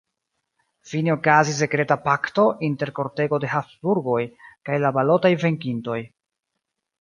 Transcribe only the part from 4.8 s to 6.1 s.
la balotaj venkintoj.